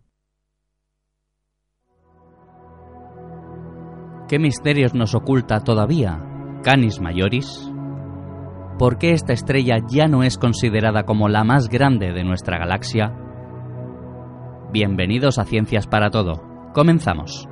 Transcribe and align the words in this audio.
¿Qué 4.27 4.39
misterios 4.39 4.95
nos 4.95 5.13
oculta 5.13 5.59
todavía 5.59 6.19
Canis 6.63 6.99
Majoris? 6.99 7.71
¿Por 8.79 8.97
qué 8.97 9.11
esta 9.11 9.33
estrella 9.33 9.75
ya 9.87 10.07
no 10.07 10.23
es 10.23 10.39
considerada 10.39 11.03
como 11.03 11.29
la 11.29 11.43
más 11.43 11.69
grande 11.69 12.13
de 12.13 12.23
nuestra 12.23 12.57
galaxia? 12.57 13.15
Bienvenidos 14.71 15.37
a 15.37 15.45
Ciencias 15.45 15.85
para 15.85 16.09
Todo. 16.09 16.41
Comenzamos. 16.73 17.47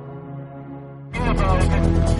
Thank 1.14 2.08
you. 2.08 2.13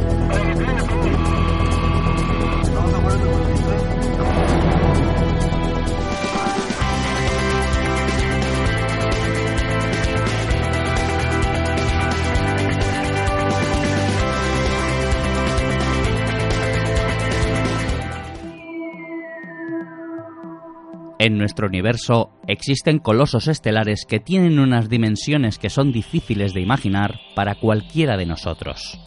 En 21.25 21.39
nuestro 21.39 21.69
universo 21.69 22.33
existen 22.47 22.99
colosos 22.99 23.49
estelares 23.49 24.05
que 24.07 24.21
tienen 24.21 24.59
unas 24.59 24.91
dimensiones 24.91 25.57
que 25.57 25.71
son 25.71 25.91
difíciles 25.91 26.53
de 26.53 26.61
imaginar 26.61 27.19
para 27.35 27.55
cualquiera 27.55 28.19
de 28.19 28.27
nosotros. 28.27 29.01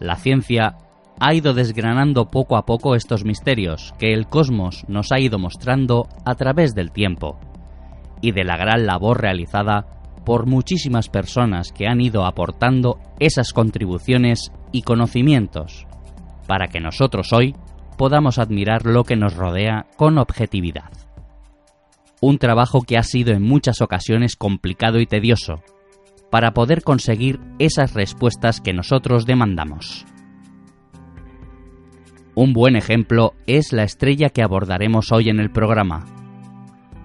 La 0.00 0.16
ciencia 0.16 0.76
ha 1.20 1.34
ido 1.34 1.54
desgranando 1.54 2.32
poco 2.32 2.56
a 2.56 2.66
poco 2.66 2.96
estos 2.96 3.24
misterios 3.24 3.94
que 4.00 4.12
el 4.12 4.26
cosmos 4.26 4.84
nos 4.88 5.12
ha 5.12 5.20
ido 5.20 5.38
mostrando 5.38 6.08
a 6.24 6.34
través 6.34 6.74
del 6.74 6.90
tiempo 6.90 7.38
y 8.20 8.32
de 8.32 8.42
la 8.42 8.56
gran 8.56 8.84
labor 8.84 9.20
realizada 9.20 9.86
por 10.26 10.46
muchísimas 10.46 11.08
personas 11.08 11.70
que 11.70 11.86
han 11.86 12.00
ido 12.00 12.26
aportando 12.26 12.98
esas 13.20 13.52
contribuciones 13.52 14.50
y 14.72 14.82
conocimientos 14.82 15.86
para 16.48 16.66
que 16.66 16.80
nosotros 16.80 17.32
hoy 17.32 17.54
podamos 17.98 18.38
admirar 18.38 18.86
lo 18.86 19.04
que 19.04 19.16
nos 19.16 19.34
rodea 19.34 19.86
con 19.96 20.16
objetividad. 20.16 20.90
Un 22.22 22.38
trabajo 22.38 22.80
que 22.80 22.96
ha 22.96 23.02
sido 23.02 23.34
en 23.34 23.42
muchas 23.42 23.82
ocasiones 23.82 24.36
complicado 24.36 25.00
y 25.00 25.06
tedioso, 25.06 25.62
para 26.30 26.52
poder 26.52 26.82
conseguir 26.82 27.40
esas 27.58 27.92
respuestas 27.92 28.60
que 28.60 28.72
nosotros 28.72 29.26
demandamos. 29.26 30.06
Un 32.34 32.52
buen 32.52 32.76
ejemplo 32.76 33.34
es 33.46 33.72
la 33.72 33.82
estrella 33.82 34.28
que 34.28 34.42
abordaremos 34.42 35.10
hoy 35.12 35.28
en 35.28 35.40
el 35.40 35.50
programa, 35.50 36.06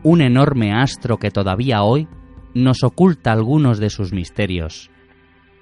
un 0.04 0.22
enorme 0.22 0.74
astro 0.74 1.18
que 1.18 1.32
todavía 1.32 1.82
hoy 1.82 2.08
nos 2.54 2.84
oculta 2.84 3.32
algunos 3.32 3.80
de 3.80 3.90
sus 3.90 4.14
misterios, 4.14 4.92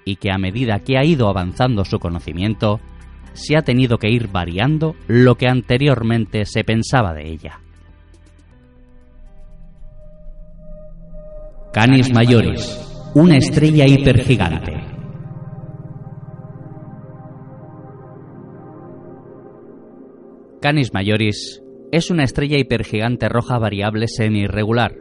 y 0.04 0.16
que 0.16 0.30
a 0.30 0.38
medida 0.38 0.80
que 0.80 0.98
ha 0.98 1.04
ido 1.04 1.28
avanzando 1.28 1.84
su 1.84 1.98
conocimiento, 2.00 2.80
se 3.34 3.56
ha 3.56 3.62
tenido 3.62 3.98
que 3.98 4.10
ir 4.10 4.28
variando 4.28 4.94
lo 5.08 5.36
que 5.36 5.48
anteriormente 5.48 6.44
se 6.44 6.64
pensaba 6.64 7.14
de 7.14 7.30
ella. 7.30 7.60
Canis 11.72 12.12
Majoris, 12.12 13.12
una 13.14 13.38
estrella 13.38 13.86
hipergigante. 13.86 14.74
Canis 20.60 20.92
Majoris 20.92 21.62
es 21.90 22.10
una 22.10 22.24
estrella 22.24 22.58
hipergigante 22.58 23.28
roja 23.28 23.58
variable 23.58 24.06
semi-irregular, 24.06 24.94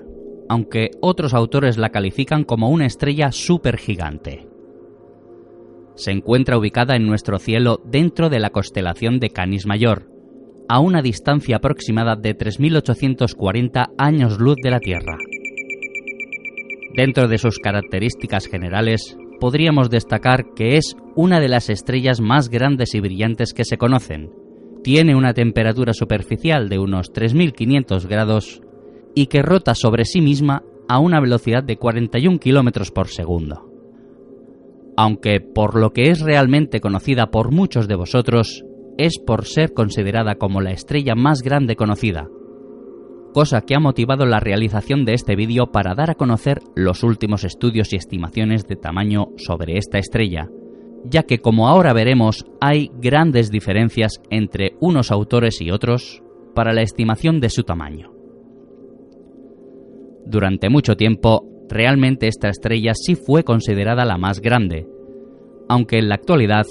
aunque 0.50 0.92
otros 1.02 1.34
autores 1.34 1.78
la 1.78 1.90
califican 1.90 2.44
como 2.44 2.70
una 2.70 2.86
estrella 2.86 3.32
supergigante 3.32 4.51
se 5.96 6.12
encuentra 6.12 6.58
ubicada 6.58 6.96
en 6.96 7.06
nuestro 7.06 7.40
cielo 7.40 7.82
dentro 7.86 8.30
de 8.30 8.40
la 8.40 8.50
constelación 8.50 9.20
de 9.20 9.30
Canis 9.30 9.66
Mayor, 9.66 10.08
a 10.68 10.80
una 10.80 11.02
distancia 11.02 11.58
aproximada 11.58 12.16
de 12.16 12.38
3.840 12.38 13.90
años 13.98 14.40
luz 14.40 14.56
de 14.62 14.72
la 14.72 14.80
Tierra. 14.80 15.18
Dentro 16.96 17.28
de 17.28 17.38
sus 17.38 17.60
características 17.60 18.48
generales, 18.48 19.18
podríamos 19.40 19.90
destacar 19.90 20.54
que 20.56 20.78
es 20.78 20.96
una 21.16 21.40
de 21.40 21.50
las 21.50 21.70
estrellas 21.70 22.22
más 22.22 22.50
grandes 22.50 22.96
y 22.96 23.00
brillantes 23.00 23.54
que 23.54 23.66
se 23.66 23.78
conocen. 23.78 24.32
Tiene 24.84 25.16
una 25.16 25.34
temperatura 25.34 25.94
superficial 25.94 26.70
de 26.70 26.80
unos 26.80 27.12
3.500 27.14 28.08
grados 28.08 28.62
y 29.14 29.28
que 29.28 29.42
rota 29.42 29.76
sobre 29.76 30.06
sí 30.06 30.22
misma 30.22 30.64
a 30.88 31.00
una 31.00 31.20
velocidad 31.20 31.64
de 31.64 31.78
41 31.78 32.40
km 32.40 32.92
por 32.92 33.08
segundo 33.08 33.71
aunque 35.02 35.40
por 35.40 35.80
lo 35.80 35.94
que 35.94 36.12
es 36.12 36.22
realmente 36.22 36.80
conocida 36.80 37.32
por 37.32 37.52
muchos 37.52 37.88
de 37.88 37.96
vosotros, 37.96 38.64
es 39.00 39.18
por 39.18 39.46
ser 39.46 39.74
considerada 39.74 40.36
como 40.36 40.62
la 40.62 40.74
estrella 40.74 41.16
más 41.16 41.42
grande 41.42 41.76
conocida, 41.76 42.28
cosa 43.34 43.62
que 43.62 43.74
ha 43.74 43.80
motivado 43.80 44.28
la 44.28 44.40
realización 44.40 45.04
de 45.04 45.16
este 45.16 45.36
vídeo 45.36 45.72
para 45.72 45.96
dar 45.96 46.12
a 46.12 46.16
conocer 46.16 46.60
los 46.76 47.02
últimos 47.02 47.44
estudios 47.44 47.94
y 47.94 47.96
estimaciones 47.96 48.68
de 48.68 48.76
tamaño 48.76 49.30
sobre 49.38 49.80
esta 49.80 49.98
estrella, 49.98 50.50
ya 51.04 51.24
que 51.24 51.40
como 51.40 51.68
ahora 51.68 51.94
veremos 51.94 52.46
hay 52.60 52.92
grandes 52.94 53.50
diferencias 53.50 54.22
entre 54.30 54.76
unos 54.82 55.10
autores 55.10 55.62
y 55.62 55.72
otros 55.72 56.22
para 56.54 56.74
la 56.74 56.84
estimación 56.84 57.40
de 57.40 57.50
su 57.50 57.64
tamaño. 57.64 58.12
Durante 60.28 60.70
mucho 60.70 60.96
tiempo 60.96 61.48
realmente 61.72 62.28
esta 62.28 62.50
estrella 62.50 62.92
sí 62.94 63.16
fue 63.16 63.44
considerada 63.44 64.06
la 64.06 64.18
más 64.18 64.42
grande, 64.42 64.86
aunque 65.72 66.00
en 66.00 66.10
la 66.10 66.16
actualidad 66.16 66.66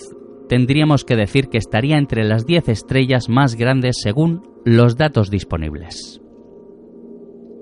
tendríamos 0.46 1.06
que 1.06 1.16
decir 1.16 1.48
que 1.48 1.56
estaría 1.56 1.96
entre 1.96 2.22
las 2.22 2.44
10 2.44 2.68
estrellas 2.68 3.30
más 3.30 3.54
grandes 3.54 3.96
según 4.02 4.42
los 4.66 4.98
datos 4.98 5.30
disponibles. 5.30 6.20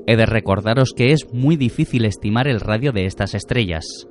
He 0.08 0.16
de 0.16 0.26
recordaros 0.26 0.94
que 0.96 1.12
es 1.12 1.32
muy 1.32 1.56
difícil 1.56 2.06
estimar 2.06 2.48
el 2.48 2.58
radio 2.58 2.90
de 2.90 3.06
estas 3.06 3.36
estrellas, 3.36 4.08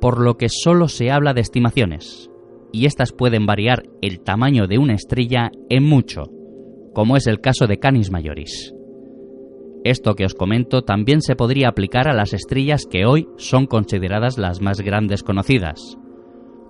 por 0.00 0.20
lo 0.20 0.36
que 0.36 0.48
solo 0.48 0.86
se 0.86 1.10
habla 1.10 1.34
de 1.34 1.40
estimaciones, 1.40 2.30
y 2.72 2.86
estas 2.86 3.10
pueden 3.10 3.44
variar 3.44 3.82
el 4.00 4.20
tamaño 4.20 4.68
de 4.68 4.78
una 4.78 4.94
estrella 4.94 5.50
en 5.68 5.82
mucho, 5.82 6.26
como 6.94 7.16
es 7.16 7.26
el 7.26 7.40
caso 7.40 7.66
de 7.66 7.80
Canis 7.80 8.12
Majoris. 8.12 8.72
Esto 9.82 10.14
que 10.14 10.26
os 10.26 10.34
comento 10.34 10.82
también 10.82 11.22
se 11.22 11.34
podría 11.34 11.70
aplicar 11.70 12.06
a 12.06 12.14
las 12.14 12.34
estrellas 12.34 12.86
que 12.88 13.04
hoy 13.04 13.26
son 13.36 13.66
consideradas 13.66 14.38
las 14.38 14.60
más 14.60 14.80
grandes 14.80 15.24
conocidas, 15.24 15.98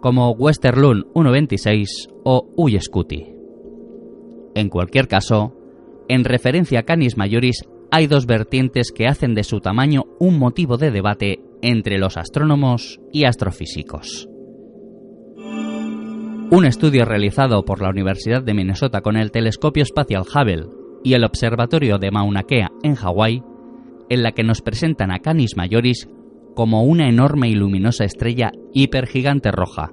como 0.00 0.31
Westerlund 0.31 1.05
126 1.12 2.08
o 2.25 2.49
Ullescuti. 2.56 3.26
En 4.55 4.69
cualquier 4.69 5.08
caso, 5.08 5.55
en 6.08 6.25
referencia 6.25 6.81
a 6.81 6.82
Canis 6.84 7.17
Majoris 7.17 7.62
hay 7.90 8.06
dos 8.06 8.26
vertientes 8.26 8.93
que 8.93 9.06
hacen 9.06 9.34
de 9.34 9.44
su 9.44 9.61
tamaño 9.61 10.05
un 10.19 10.38
motivo 10.38 10.76
de 10.76 10.90
debate 10.90 11.40
entre 11.62 11.99
los 11.99 12.17
astrónomos 12.17 13.00
y 13.12 13.25
astrofísicos. 13.25 14.28
Un 16.50 16.64
estudio 16.64 17.05
realizado 17.05 17.64
por 17.64 17.82
la 17.82 17.90
Universidad 17.90 18.43
de 18.43 18.55
Minnesota 18.55 19.02
con 19.02 19.17
el 19.17 19.31
telescopio 19.31 19.82
espacial 19.82 20.22
Hubble 20.22 20.67
y 21.05 21.12
el 21.12 21.25
Observatorio 21.25 21.99
de 21.99 22.11
Mauna 22.11 22.43
Kea 22.43 22.70
en 22.82 22.94
Hawái, 22.94 23.43
en 24.08 24.22
la 24.22 24.32
que 24.32 24.44
nos 24.44 24.62
presentan 24.62 25.11
a 25.11 25.19
Canis 25.19 25.56
Majoris 25.56 26.08
como 26.55 26.82
una 26.84 27.08
enorme 27.08 27.49
y 27.49 27.55
luminosa 27.55 28.05
estrella 28.05 28.50
hipergigante 28.72 29.50
roja, 29.50 29.93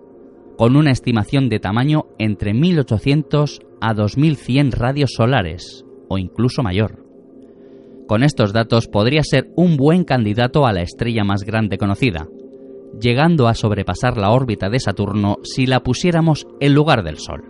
con 0.57 0.75
una 0.75 0.91
estimación 0.91 1.49
de 1.49 1.59
tamaño 1.59 2.05
entre 2.17 2.53
1800 2.53 3.59
a 3.81 3.93
2100 3.93 4.71
radios 4.71 5.11
solares, 5.15 5.85
o 6.07 6.17
incluso 6.17 6.63
mayor. 6.63 7.03
Con 8.07 8.23
estos 8.23 8.53
datos 8.53 8.87
podría 8.87 9.23
ser 9.23 9.49
un 9.55 9.77
buen 9.77 10.03
candidato 10.03 10.65
a 10.65 10.73
la 10.73 10.81
estrella 10.81 11.23
más 11.23 11.43
grande 11.43 11.77
conocida, 11.77 12.27
llegando 12.99 13.47
a 13.47 13.55
sobrepasar 13.55 14.17
la 14.17 14.31
órbita 14.31 14.69
de 14.69 14.79
Saturno 14.79 15.37
si 15.43 15.65
la 15.65 15.81
pusiéramos 15.81 16.47
en 16.59 16.73
lugar 16.73 17.03
del 17.03 17.17
Sol. 17.17 17.43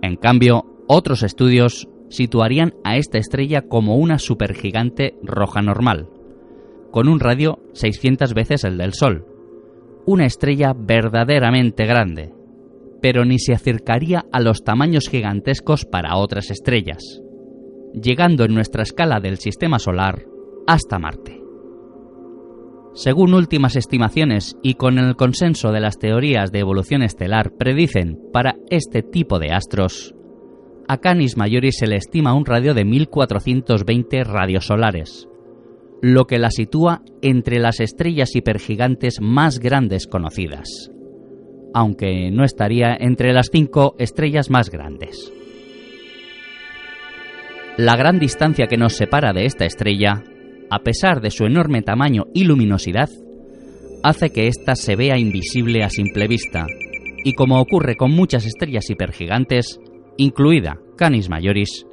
En 0.00 0.16
cambio, 0.16 0.64
otros 0.86 1.22
estudios 1.22 1.88
situarían 2.08 2.74
a 2.84 2.96
esta 2.96 3.18
estrella 3.18 3.62
como 3.62 3.96
una 3.96 4.18
supergigante 4.18 5.14
roja 5.22 5.60
normal, 5.60 6.08
con 6.90 7.08
un 7.08 7.20
radio 7.20 7.58
600 7.74 8.32
veces 8.32 8.64
el 8.64 8.78
del 8.78 8.94
Sol. 8.94 9.26
Una 10.10 10.24
estrella 10.24 10.72
verdaderamente 10.74 11.84
grande, 11.84 12.32
pero 13.02 13.26
ni 13.26 13.38
se 13.38 13.52
acercaría 13.52 14.24
a 14.32 14.40
los 14.40 14.64
tamaños 14.64 15.06
gigantescos 15.10 15.84
para 15.84 16.16
otras 16.16 16.50
estrellas, 16.50 17.20
llegando 17.92 18.46
en 18.46 18.54
nuestra 18.54 18.84
escala 18.84 19.20
del 19.20 19.36
Sistema 19.36 19.78
Solar 19.78 20.24
hasta 20.66 20.98
Marte. 20.98 21.42
Según 22.94 23.34
últimas 23.34 23.76
estimaciones 23.76 24.56
y 24.62 24.76
con 24.76 24.98
el 24.98 25.14
consenso 25.14 25.72
de 25.72 25.80
las 25.80 25.98
teorías 25.98 26.52
de 26.52 26.60
evolución 26.60 27.02
estelar, 27.02 27.52
predicen 27.58 28.18
para 28.32 28.54
este 28.70 29.02
tipo 29.02 29.38
de 29.38 29.52
astros, 29.52 30.14
a 30.88 30.96
Canis 30.96 31.36
Majoris 31.36 31.76
se 31.80 31.86
le 31.86 31.96
estima 31.96 32.32
un 32.32 32.46
radio 32.46 32.72
de 32.72 32.86
1420 32.86 34.24
radios 34.24 34.64
solares, 34.64 35.28
lo 36.00 36.26
que 36.26 36.38
la 36.38 36.50
sitúa 36.50 37.02
entre 37.22 37.58
las 37.58 37.80
estrellas 37.80 38.34
hipergigantes 38.34 39.20
más 39.20 39.58
grandes 39.58 40.06
conocidas, 40.06 40.90
aunque 41.74 42.30
no 42.30 42.44
estaría 42.44 42.96
entre 42.98 43.32
las 43.32 43.48
cinco 43.52 43.94
estrellas 43.98 44.50
más 44.50 44.70
grandes. 44.70 45.32
La 47.76 47.96
gran 47.96 48.18
distancia 48.18 48.66
que 48.66 48.76
nos 48.76 48.94
separa 48.94 49.32
de 49.32 49.46
esta 49.46 49.64
estrella, 49.64 50.24
a 50.70 50.80
pesar 50.80 51.20
de 51.20 51.30
su 51.30 51.46
enorme 51.46 51.82
tamaño 51.82 52.26
y 52.34 52.44
luminosidad, 52.44 53.08
hace 54.02 54.30
que 54.30 54.48
ésta 54.48 54.74
se 54.74 54.96
vea 54.96 55.18
invisible 55.18 55.82
a 55.82 55.90
simple 55.90 56.28
vista, 56.28 56.66
y 57.24 57.34
como 57.34 57.60
ocurre 57.60 57.96
con 57.96 58.12
muchas 58.12 58.46
estrellas 58.46 58.88
hipergigantes, 58.90 59.80
incluida 60.16 60.78
Canis 60.96 61.28
Majoris, 61.28 61.86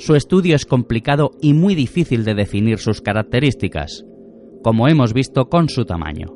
su 0.00 0.14
estudio 0.14 0.56
es 0.56 0.64
complicado 0.64 1.32
y 1.42 1.52
muy 1.52 1.74
difícil 1.74 2.24
de 2.24 2.34
definir 2.34 2.78
sus 2.78 3.02
características, 3.02 4.06
como 4.62 4.88
hemos 4.88 5.12
visto 5.12 5.50
con 5.50 5.68
su 5.68 5.84
tamaño, 5.84 6.28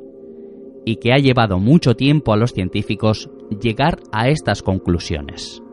y 0.85 0.97
que 0.97 1.13
ha 1.13 1.17
llevado 1.17 1.57
mucho 1.57 1.95
tiempo 1.95 2.31
a 2.31 2.37
los 2.37 2.53
científicos 2.53 3.27
llegar 3.59 3.97
a 4.11 4.29
estas 4.29 4.61
conclusiones. 4.61 5.63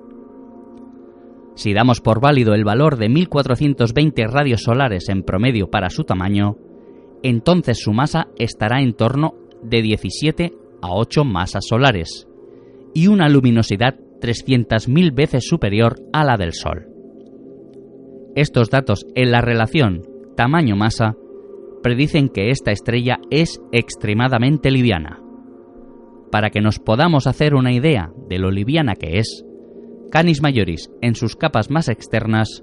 Si 1.55 1.75
damos 1.75 2.01
por 2.01 2.23
válido 2.23 2.55
el 2.55 2.65
valor 2.65 2.97
de 2.97 3.11
1420 3.11 4.27
radios 4.27 4.63
solares 4.63 5.11
en 5.11 5.23
promedio 5.23 5.69
para 5.69 5.91
su 5.91 6.05
tamaño, 6.05 6.57
entonces 7.23 7.83
su 7.83 7.93
masa 7.93 8.29
estará 8.39 8.81
en 8.81 8.95
torno 8.95 9.35
de 9.63 9.83
17 9.83 10.51
a 10.81 10.95
8 10.95 11.25
masas 11.25 11.67
solares 11.69 12.27
y 12.95 13.09
una 13.09 13.29
luminosidad 13.29 13.97
300.000 14.23 15.15
veces 15.15 15.47
superior 15.47 15.97
a 16.15 16.25
la 16.25 16.39
del 16.39 16.55
Sol. 16.55 16.92
Estos 18.35 18.71
datos 18.71 19.07
en 19.15 19.31
la 19.31 19.43
relación 19.43 20.03
tamaño-masa 20.37 21.17
predicen 21.83 22.29
que 22.29 22.51
esta 22.51 22.71
estrella 22.71 23.19
es 23.31 23.61
extremadamente 23.73 24.71
liviana. 24.71 25.21
Para 26.31 26.49
que 26.49 26.63
nos 26.63 26.79
podamos 26.79 27.27
hacer 27.27 27.55
una 27.55 27.73
idea 27.73 28.11
de 28.29 28.39
lo 28.39 28.51
liviana 28.51 28.95
que 28.95 29.19
es, 29.19 29.45
Canis 30.11 30.41
Majoris, 30.41 30.91
en 31.03 31.15
sus 31.15 31.37
capas 31.37 31.71
más 31.71 31.89
externas, 31.89 32.63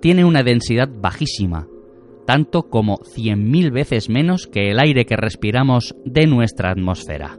tiene 0.00 0.24
una 0.24 0.42
densidad 0.42 0.88
bajísima, 0.88 1.66
tanto 2.26 2.70
como 2.70 2.96
100.000 2.98 3.72
veces 3.72 4.08
menos 4.08 4.46
que 4.46 4.70
el 4.70 4.78
aire 4.78 5.04
que 5.04 5.16
respiramos 5.16 5.94
de 6.04 6.26
nuestra 6.26 6.70
atmósfera. 6.70 7.38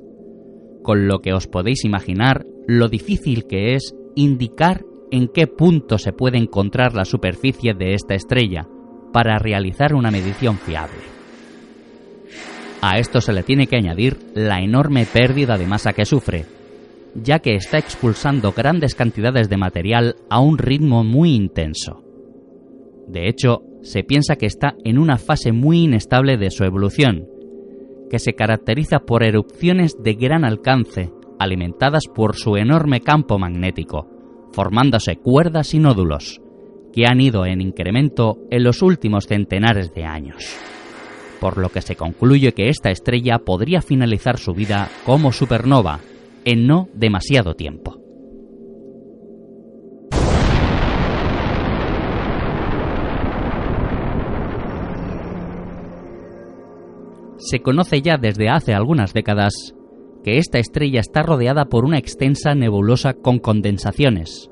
Con 0.83 1.07
lo 1.07 1.19
que 1.19 1.33
os 1.33 1.47
podéis 1.47 1.83
imaginar 1.83 2.45
lo 2.67 2.89
difícil 2.89 3.45
que 3.47 3.73
es 3.73 3.95
indicar 4.15 4.83
en 5.15 5.27
qué 5.29 5.47
punto 5.47 5.97
se 5.97 6.13
puede 6.13 6.37
encontrar 6.37 6.93
la 6.93 7.05
superficie 7.05 7.73
de 7.73 7.93
esta 7.93 8.15
estrella 8.15 8.67
para 9.13 9.39
realizar 9.39 9.95
una 9.95 10.11
medición 10.11 10.57
fiable. 10.57 10.99
A 12.81 12.99
esto 12.99 13.21
se 13.21 13.33
le 13.33 13.43
tiene 13.43 13.67
que 13.67 13.77
añadir 13.77 14.17
la 14.33 14.59
enorme 14.59 15.05
pérdida 15.05 15.57
de 15.57 15.65
masa 15.65 15.93
que 15.93 16.05
sufre, 16.05 16.45
ya 17.15 17.39
que 17.39 17.55
está 17.55 17.77
expulsando 17.77 18.51
grandes 18.51 18.93
cantidades 18.93 19.49
de 19.49 19.57
material 19.57 20.15
a 20.29 20.39
un 20.39 20.57
ritmo 20.57 21.03
muy 21.03 21.33
intenso. 21.33 22.03
De 23.07 23.29
hecho, 23.29 23.61
se 23.81 24.03
piensa 24.03 24.35
que 24.35 24.47
está 24.47 24.75
en 24.83 24.97
una 24.97 25.17
fase 25.17 25.51
muy 25.51 25.83
inestable 25.83 26.37
de 26.37 26.51
su 26.51 26.63
evolución, 26.63 27.27
que 28.09 28.19
se 28.19 28.33
caracteriza 28.33 28.99
por 28.99 29.23
erupciones 29.23 29.95
de 30.03 30.13
gran 30.15 30.43
alcance, 30.43 31.11
alimentadas 31.39 32.03
por 32.13 32.35
su 32.35 32.57
enorme 32.57 33.01
campo 33.01 33.39
magnético, 33.39 34.14
formándose 34.55 35.17
cuerdas 35.17 35.73
y 35.73 35.79
nódulos, 35.79 36.41
que 36.93 37.03
han 37.05 37.19
ido 37.19 37.45
en 37.45 37.59
incremento 37.59 38.37
en 38.49 38.63
los 38.63 38.81
últimos 38.81 39.27
centenares 39.27 39.93
de 39.93 40.05
años. 40.05 40.57
Por 41.41 41.57
lo 41.57 41.67
que 41.67 41.81
se 41.81 41.97
concluye 41.97 42.53
que 42.53 42.69
esta 42.69 42.89
estrella 42.89 43.39
podría 43.39 43.81
finalizar 43.81 44.37
su 44.37 44.53
vida 44.53 44.89
como 45.05 45.33
supernova 45.33 45.99
en 46.45 46.67
no 46.67 46.87
demasiado 46.93 47.55
tiempo. 47.55 47.97
Se 57.37 57.59
conoce 57.59 58.01
ya 58.01 58.15
desde 58.17 58.49
hace 58.49 58.73
algunas 58.73 59.13
décadas 59.13 59.75
que 60.25 60.39
esta 60.39 60.57
estrella 60.57 61.01
está 61.01 61.21
rodeada 61.21 61.65
por 61.65 61.85
una 61.85 61.99
extensa 61.99 62.55
nebulosa 62.55 63.13
con 63.13 63.37
condensaciones, 63.37 64.49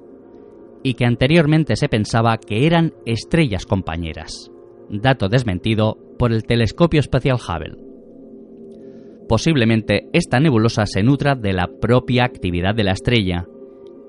y 0.83 0.93
que 0.93 1.05
anteriormente 1.05 1.75
se 1.75 1.89
pensaba 1.89 2.37
que 2.37 2.67
eran 2.67 2.93
estrellas 3.07 3.65
compañeras, 3.65 4.51
dato 4.91 5.29
desmentido 5.29 5.97
por 6.19 6.31
el 6.31 6.43
telescopio 6.43 6.99
espacial 6.99 7.37
Hubble. 7.37 7.75
Posiblemente 9.27 10.09
esta 10.13 10.39
nebulosa 10.39 10.85
se 10.85 11.01
nutra 11.01 11.33
de 11.33 11.53
la 11.53 11.67
propia 11.81 12.23
actividad 12.23 12.75
de 12.75 12.83
la 12.83 12.91
estrella, 12.91 13.47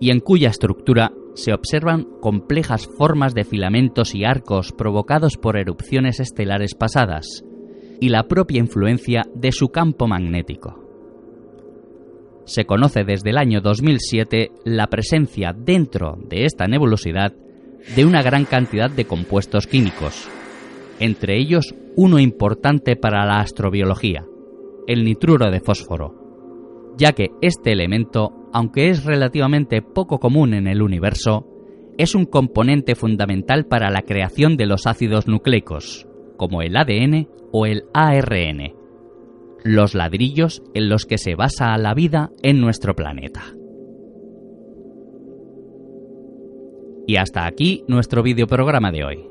y 0.01 0.11
en 0.11 0.21
cuya 0.21 0.51
estructura 0.51 1.13
se 1.35 1.55
observan 1.55 2.05
complejas 2.21 2.87
formas 2.99 3.35
de 3.35 3.45
filamentos 3.45 4.15
y 4.15 4.25
arcos 4.27 4.73
provocados 4.73 5.39
por 5.39 5.57
erupciones 5.57 6.21
estelares 6.21 6.75
pasadas, 6.75 7.43
y 8.03 8.11
la 8.11 8.25
propia 8.25 8.59
influencia 8.59 9.23
de 9.35 9.51
su 9.51 9.71
campo 9.71 10.07
magnético 10.07 10.84
se 12.45 12.65
conoce 12.65 13.05
desde 13.05 13.31
el 13.31 13.39
año 13.39 13.61
2007 13.61 14.51
la 14.65 14.87
presencia 14.89 15.55
dentro 15.57 16.19
de 16.29 16.45
esta 16.45 16.67
nebulosidad 16.67 17.33
de 17.97 18.05
una 18.05 18.23
gran 18.23 18.45
cantidad 18.45 18.91
de 18.91 19.05
compuestos 19.05 19.67
químicos, 19.67 20.29
entre 21.01 21.39
ellos 21.39 21.75
uno 21.97 22.19
importante 22.19 22.97
para 22.97 23.25
la 23.27 23.41
astrobiología, 23.41 24.25
el 24.87 25.05
nitruro 25.05 25.51
de 25.51 25.61
fósforo, 25.61 26.95
ya 26.97 27.13
que 27.13 27.29
este 27.41 27.73
elemento, 27.73 28.49
aunque 28.53 28.89
es 28.89 29.05
relativamente 29.05 29.83
poco 29.83 30.19
común 30.19 30.55
en 30.55 30.67
el 30.67 30.83
universo, 30.83 31.47
es 31.99 32.15
un 32.15 32.25
componente 32.25 32.95
fundamental 32.95 33.67
para 33.67 33.91
la 33.91 34.03
creación 34.03 34.57
de 34.57 34.67
los 34.67 34.87
ácidos 34.87 35.29
nucleicos, 35.29 36.07
como 36.37 36.63
el 36.63 36.77
ADN 36.77 37.29
o 37.53 37.67
el 37.67 37.85
ARN, 37.93 38.84
los 39.65 39.95
ladrillos 39.95 40.63
en 40.75 40.91
los 40.91 41.07
que 41.07 41.17
se 41.17 41.35
basa 41.35 41.77
la 41.79 41.95
vida 41.95 42.31
en 42.43 42.61
nuestro 42.61 42.95
planeta. 42.95 43.43
Y 47.07 47.17
hasta 47.17 47.47
aquí 47.47 47.83
nuestro 47.89 48.23
videoprograma 48.23 48.93
de 48.93 49.05
hoy. 49.05 49.27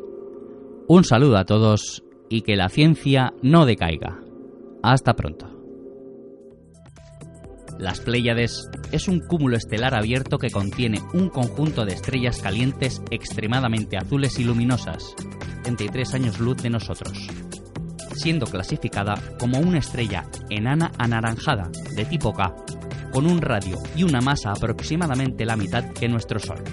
Un 0.88 1.04
saludo 1.04 1.38
a 1.38 1.46
todos 1.46 2.04
y 2.30 2.42
que 2.42 2.56
la 2.56 2.70
ciencia 2.70 3.34
no 3.44 3.68
decaiga. 3.68 4.20
Hasta 4.82 5.16
pronto. 5.16 5.50
Las 7.80 8.00
Pléyades 8.00 8.70
es 8.92 9.08
un 9.08 9.20
cúmulo 9.20 9.56
estelar 9.56 9.94
abierto 9.94 10.40
que 10.40 10.50
contiene 10.50 11.00
un 11.14 11.30
conjunto 11.30 11.86
de 11.86 11.94
estrellas 11.94 12.42
calientes 12.42 13.02
extremadamente 13.12 13.98
azules 13.98 14.40
y 14.40 14.44
luminosas, 14.44 15.16
33 15.64 16.14
años 16.16 16.40
luz 16.40 16.58
de 16.58 16.70
nosotros 16.70 17.30
siendo 18.14 18.46
clasificada 18.46 19.16
como 19.40 19.60
una 19.60 19.80
estrella 19.80 20.26
enana 20.50 20.92
anaranjada 20.98 21.70
de 21.96 22.06
tipo 22.06 22.34
K, 22.34 22.56
con 23.12 23.26
un 23.26 23.42
radio 23.42 23.78
y 23.96 24.04
una 24.04 24.22
masa 24.22 24.52
aproximadamente 24.52 25.46
la 25.46 25.56
mitad 25.56 25.92
que 25.92 26.08
nuestro 26.08 26.40
Sol. 26.40 26.64